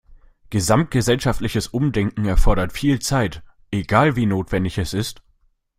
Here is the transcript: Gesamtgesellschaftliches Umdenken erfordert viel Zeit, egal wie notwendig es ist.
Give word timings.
Gesamtgesellschaftliches 0.49 1.67
Umdenken 1.67 2.25
erfordert 2.25 2.73
viel 2.73 2.97
Zeit, 3.03 3.43
egal 3.69 4.15
wie 4.15 4.25
notwendig 4.25 4.79
es 4.79 4.95
ist. 4.95 5.21